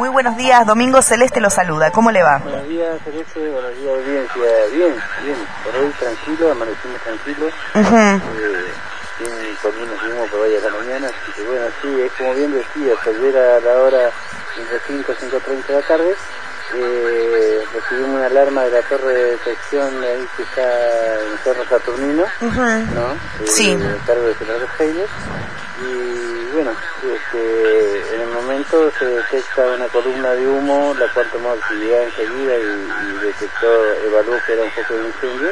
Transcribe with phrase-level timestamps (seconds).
[0.00, 1.90] Muy buenos días, Domingo Celeste lo saluda.
[1.90, 2.38] ¿Cómo le va?
[2.38, 3.50] Buenos días, Celeste.
[3.50, 4.42] Buenos días, audiencia.
[4.72, 5.36] Bien, bien.
[5.62, 7.52] Por hoy tranquilo, amanecimos tranquilos.
[7.74, 8.20] eh,
[9.18, 11.06] sin columnas de humo por hoy a la mañana.
[11.08, 14.10] Así que bueno, sí, es como bien decía, ayer a la hora
[14.56, 16.16] entre 5 y 5.30 de la tarde
[16.76, 22.24] eh, recibimos una alarma de la torre de detección ahí que está en Cerro Saturnino,
[22.40, 23.12] ¿no?
[23.12, 23.74] Eh, Sí.
[23.74, 25.08] A cargo de General Heiler.
[25.82, 26.72] Y bueno,
[27.02, 32.58] este, en el momento se detecta una columna de humo, la cual tomó actividad enseguida
[32.58, 35.50] y, y detectó, evaluó que era un foco de incendio.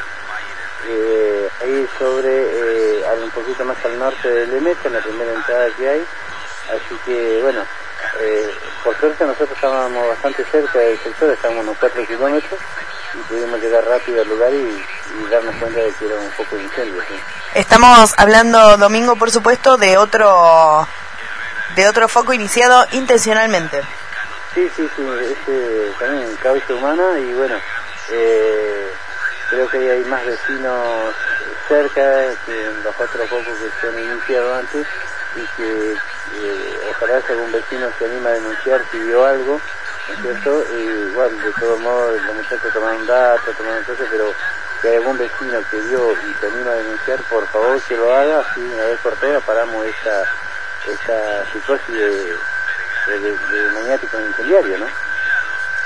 [0.89, 5.69] Eh, ahí sobre, eh, un poquito más al norte del Lemeta, en la primera entrada
[5.77, 6.05] que hay.
[6.71, 7.63] Así que bueno,
[8.21, 8.51] eh,
[8.85, 12.61] por suerte nosotros estábamos bastante cerca del sector, estábamos unos 4 kilómetros
[13.15, 16.57] y pudimos llegar rápido al lugar y, y darnos cuenta de que era un foco
[16.57, 17.03] de incendio.
[17.03, 17.15] ¿sí?
[17.55, 20.87] Estamos hablando, Domingo, por supuesto, de otro
[21.77, 23.83] de otro foco iniciado intencionalmente.
[24.55, 27.57] Sí, sí, sí, es eh, también causa humana y bueno,
[28.11, 28.93] eh,
[29.51, 31.15] creo que hay más vecinos
[31.69, 34.87] cerca que en los otros focos que se han iniciado antes
[35.37, 39.61] y que eh, ojalá si algún vecino se anima a denunciar si vio algo,
[40.09, 40.65] ¿no es cierto?
[40.75, 44.33] Y igual, de todos modos, los muchachos tomaron datos, tomaron cosas, pero
[44.81, 48.17] si hay algún vecino que vio y se anima a denunciar, por favor que lo
[48.17, 50.23] haga, así una vez por todas paramos esta,
[50.87, 52.37] esta psicosis de,
[53.07, 54.87] de, de, de maniático incendiario, ¿no?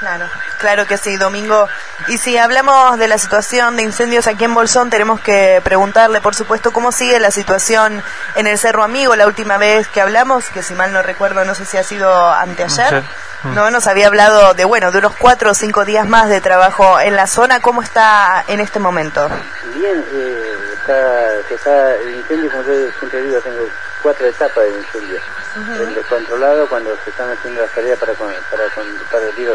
[0.03, 0.29] Claro.
[0.59, 1.69] Claro que sí, Domingo.
[2.09, 6.34] Y si hablamos de la situación de incendios aquí en Bolsón, tenemos que preguntarle, por
[6.34, 8.03] supuesto, cómo sigue la situación
[8.34, 9.14] en el Cerro Amigo.
[9.14, 12.33] La última vez que hablamos, que si mal no recuerdo, no sé si ha sido
[12.33, 13.05] anteayer, Ayer.
[13.45, 17.01] No nos había hablado de, bueno, de unos cuatro o cinco días más de trabajo
[17.01, 17.61] en la zona.
[17.61, 19.29] ¿Cómo está en este momento?
[19.75, 23.67] Bien, eh, está, se está, el incendio, como yo siempre digo, tengo
[24.03, 25.20] cuatro etapas de incendio.
[25.79, 29.55] El descontrolado, cuando se están haciendo las tareas para, con- para, con- para digo,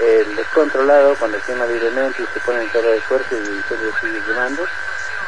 [0.00, 3.90] el descontrolado, cuando quema libremente y se pone en torno de fuerza y el incendio
[4.00, 4.66] sigue quemando.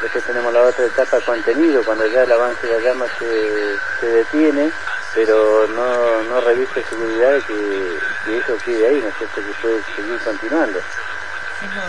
[0.01, 4.05] Después tenemos la otra etapa contenido, cuando ya el avance de la llama se, se
[4.07, 4.71] detiene,
[5.13, 9.35] pero no, no revisa seguridad de que, que eso quede ahí, ¿no es cierto?
[9.35, 10.79] Que puede seguir continuando.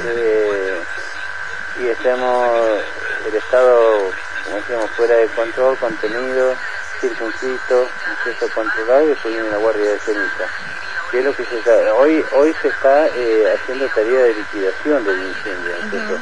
[0.04, 0.82] Eh,
[1.80, 2.82] y estamos
[3.26, 4.10] el estado
[4.44, 6.54] como decíamos fuera de control contenido
[7.00, 10.46] circunscrito acceso controlado y después viene la guardia de ceniza
[11.10, 15.04] que es lo que se está hoy hoy se está eh, haciendo tarea de liquidación
[15.04, 16.14] del incendio ¿no es cierto?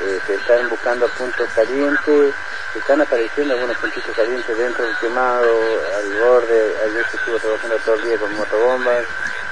[0.00, 2.34] Eh, se están buscando puntos calientes
[2.78, 5.60] están apareciendo algunos puntitos calientes dentro del quemado
[5.96, 9.04] al borde ayer se estuvo trabajando todo el día con motobombas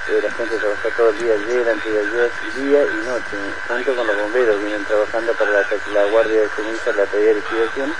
[0.06, 3.36] eh, la gente trabajó todo el día ayer, antes de ayer, día y noche,
[3.66, 7.94] junto con los bomberos, vienen trabajando para la, guardia de ceniza, la tarea de liquidación.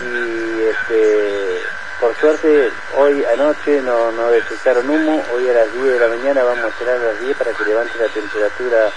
[0.00, 1.60] Y este,
[1.98, 6.44] por suerte, hoy anoche no, no detectaron humo, hoy a las 10 de la mañana
[6.44, 8.92] vamos a esperar a las 10 para que levante la temperatura,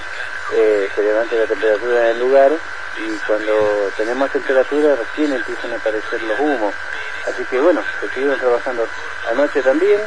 [0.53, 2.51] eh, se levante la temperatura en el lugar
[3.00, 6.74] y cuando tenemos temperatura recién empiezan a aparecer los humos.
[7.28, 8.88] Así que bueno, se siguieron trabajando
[9.30, 10.02] anoche también,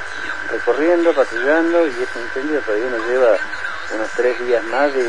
[0.51, 3.37] recorriendo, patrullando y ese incendio todavía nos lleva
[3.95, 5.03] unos tres días más de,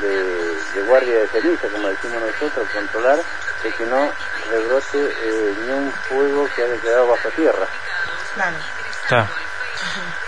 [0.00, 3.18] de, de guardia de ceniza, como decimos nosotros, controlar
[3.62, 4.10] de que no
[4.50, 7.66] rebrote eh, ni un fuego que haya quedado bajo tierra.
[8.34, 8.56] Claro.
[9.02, 9.28] Está.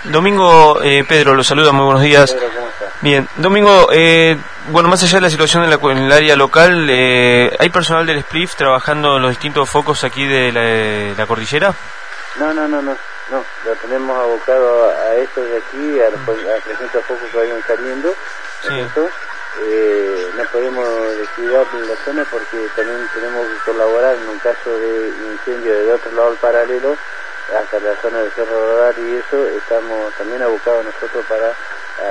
[0.04, 2.32] Domingo, eh, Pedro, lo saluda, muy buenos días.
[2.32, 2.65] Pedro, ¿cómo está?
[3.02, 4.36] Bien, Domingo, eh,
[4.68, 8.06] bueno, más allá de la situación en, la, en el área local, eh, ¿hay personal
[8.06, 11.74] del SPLIF trabajando en los distintos focos aquí de la, de la cordillera?
[12.36, 12.96] No, no, no, no,
[13.30, 17.36] no, lo tenemos abocado a, a esto de aquí, a los, a 300 focos que
[17.36, 18.14] vayan saliendo,
[18.68, 19.00] ¿no es Sí.
[19.58, 20.86] Eh, no podemos
[21.16, 26.12] descuidar la zona porque también tenemos que colaborar en un caso de incendio del otro
[26.12, 26.96] lado del paralelo,
[27.58, 31.54] hasta la zona del Cerro Rodar y eso, estamos también abocados nosotros para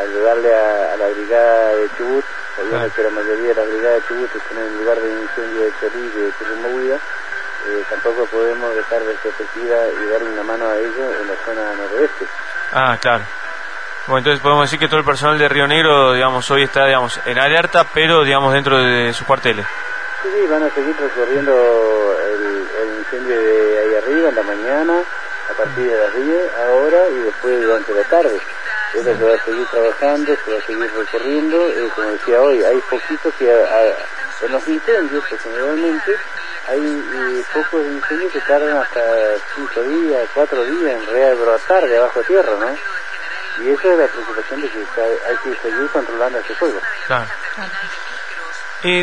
[0.01, 2.25] ayudarle a, a la brigada de Chubut,
[2.56, 2.94] sabiendo Claro.
[2.96, 5.73] que la mayoría de las brigadas de Chubut están en el lugar de incendio de
[5.79, 10.78] Cholí y de Currumahuida, eh, tampoco podemos dejar de perspectiva y darle una mano a
[10.78, 12.25] ellos en la zona noroeste.
[12.73, 13.23] Ah, claro.
[14.07, 17.20] Bueno, entonces podemos decir que todo el personal de Río Negro, digamos, hoy está, digamos,
[17.26, 19.66] en alerta, pero, digamos, dentro de sus cuarteles.
[20.22, 25.02] Sí, sí, van a seguir recorriendo el, el incendio de ahí arriba en la mañana,
[25.49, 28.40] a partir de las 10 ahora y después durante la tarde.
[28.96, 32.64] Eso se va a seguir trabajando, se va a seguir recorriendo, eh, como decía hoy,
[32.64, 36.12] hay poquitos que a- a- en los incendios, pues generalmente
[36.70, 39.02] hay eh, pocos incendios que tardan hasta
[39.56, 42.76] 5 días, 4 días en rebrotar de abajo tierra, ¿no?
[43.64, 46.80] Y esa es la preocupación de que hay que seguir controlando ese fuego.
[47.08, 47.26] Claro.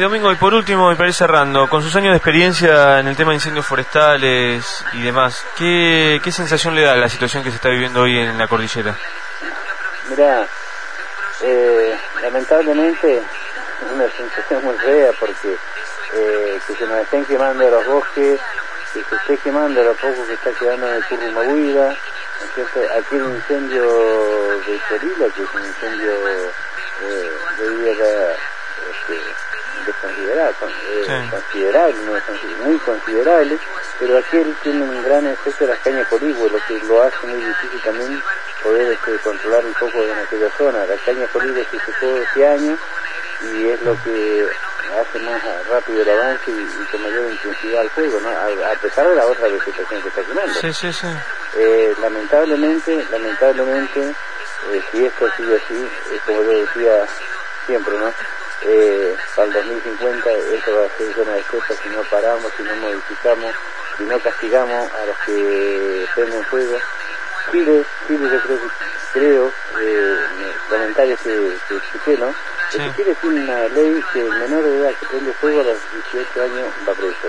[0.01, 3.17] Domingo, y por último, y para ir cerrando, con sus años de experiencia en el
[3.17, 7.57] tema de incendios forestales y demás, ¿qué, qué sensación le da la situación que se
[7.57, 8.95] está viviendo hoy en la cordillera?
[10.09, 10.47] Mira,
[11.43, 15.57] eh, lamentablemente es una sensación muy fea porque
[16.15, 18.41] eh, que se nos estén quemando los bosques,
[18.93, 22.81] que se esté quemando lo poco que está quedando en el Currumahuida, ¿no es cierto?
[22.99, 28.37] Aquí el incendio de Chorila, que es un incendio eh, de vida
[28.91, 29.21] este,
[29.87, 30.57] desconsiderable,
[30.91, 33.59] eh, considerable, no, muy considerable,
[33.99, 37.27] pero aquí él tiene un gran efecto de las cañas coligüe, lo que lo hace
[37.27, 38.23] muy difícil también
[38.63, 40.87] poder este, controlar un poco en aquella zona.
[40.87, 42.79] La caña coligüe se secó este año
[43.43, 44.49] y es lo que
[45.01, 48.29] hace más rápido el avance y, con mayor intensidad al fuego, ¿no?
[48.29, 50.55] A, pesar de la otra vegetación que está quemando.
[50.55, 51.07] Sí, sí, sí.
[51.57, 54.01] Eh, lamentablemente, lamentablemente,
[54.71, 55.89] eh, si esto sigue así,
[56.27, 57.07] como yo decía
[57.67, 58.13] siempre, ¿no?
[58.65, 62.77] Eh, para el 2050 esto va a ser zona de si no paramos, si no
[62.77, 63.53] modificamos,
[64.03, 66.77] si no castigamos a los que prenden fuego.
[67.51, 68.69] Chile, Chile yo creo que,
[69.13, 70.17] creo, eh,
[70.69, 72.35] comentarios que, que escuché, ¿no?
[72.71, 72.79] Sí.
[72.97, 75.79] Chile tiene una ley que el menor de edad que prende fuego a los
[76.13, 77.29] 18 años va preso.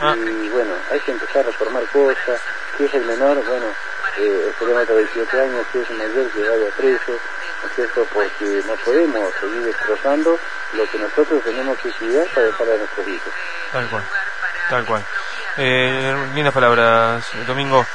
[0.00, 0.16] Ah.
[0.16, 2.40] Y bueno, hay que empezar a reformar cosas.
[2.76, 3.66] Si es el menor, bueno,
[4.18, 8.06] eh, esperemos a 18 años, si es el mayor que vaya preso, ¿no es cierto?
[8.12, 10.38] Porque no podemos seguir destrozando
[10.72, 13.32] lo que nosotros tenemos que cuidar para dejar a nuestros hijos.
[13.70, 14.04] Tal cual,
[14.68, 15.04] tal cual.
[15.56, 17.86] Eh, lindas palabras, Domingo.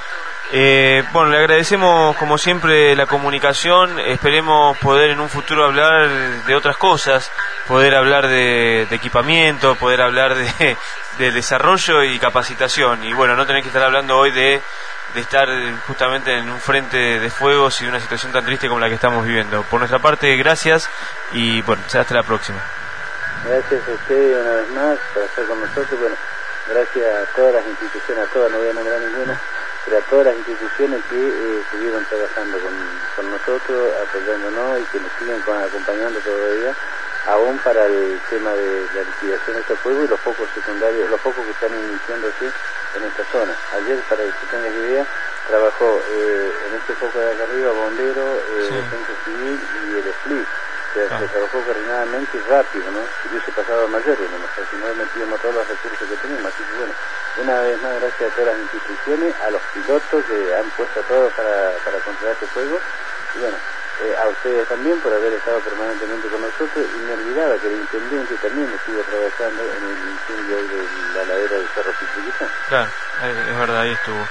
[0.53, 6.07] Eh, bueno, le agradecemos como siempre la comunicación, esperemos poder en un futuro hablar
[6.45, 7.29] de otras cosas,
[7.67, 10.35] poder hablar de, equipamiento, poder hablar
[11.17, 13.03] de, desarrollo y capacitación.
[13.03, 14.61] Y bueno, no tener que estar hablando hoy de,
[15.13, 15.49] de estar
[15.85, 19.25] justamente en un frente de fuegos y una situación tan triste como la que estamos
[19.25, 19.63] viviendo.
[19.63, 20.89] Por nuestra parte, gracias
[21.33, 22.59] y bueno, hasta la próxima.
[23.43, 25.99] Gracias a usted una vez más por estar con nosotros.
[25.99, 26.15] Bueno,
[26.69, 29.39] gracias a todas las instituciones, a todas, no voy a nombrar ninguna
[29.95, 32.73] a todas las instituciones que eh, estuvieron trabajando con,
[33.15, 36.75] con, nosotros, apoyándonos y que nos siguen acompañando todavía,
[37.27, 41.21] aún para el tema de la liquidación de estos fuegos y los focos secundarios, los
[41.21, 42.51] focos que están iniciándose
[42.95, 43.55] en esta zona.
[43.75, 45.07] Ayer, para que tengas idea,
[45.47, 50.47] trabajó eh, en este foco de acá arriba Bombero, eh, Centro Civil y el SPLIT
[51.05, 51.19] se, ah.
[51.19, 53.01] se, trabajó coordinadamente y rápido, ¿no?
[53.21, 54.37] Si hubiese pasado a mayores, ¿no?
[54.37, 56.45] al final metíamos todos los recursos que tenemos.
[56.53, 56.93] Así que bueno,
[57.37, 61.29] una vez más gracias a todas las instituciones, a los pilotos que han puesto todo
[61.29, 62.79] para, para controlar este juego.
[63.35, 63.57] Y bueno,
[64.01, 67.81] eh, a ustedes también por haber estado permanentemente con nosotros y me olvidaba que el
[67.81, 72.49] intendente también estuvo trabajando en el incendio de la ladera del Cerro Pichiquitán.
[72.69, 72.89] Claro,
[73.23, 74.27] es verdad, ahí estuvo.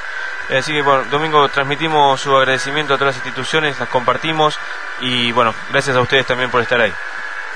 [0.50, 4.56] Así que, bueno, Domingo, transmitimos su agradecimiento a todas las instituciones, las compartimos
[5.00, 6.92] y, bueno, gracias a ustedes también por estar ahí.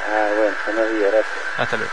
[0.07, 1.39] Ah, bueno, buenos días, gracias.
[1.57, 1.93] Hasta luego.